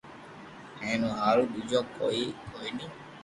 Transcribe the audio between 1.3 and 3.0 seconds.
ٻيجو ڪوئي ڪوئي ني